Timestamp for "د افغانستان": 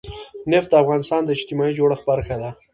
0.71-1.21